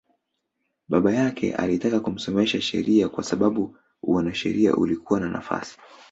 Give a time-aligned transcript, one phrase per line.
[0.89, 5.77] Baba yake alitaka kumsomesha sheria kwa sababu uanasheria ulikuwa na nafasi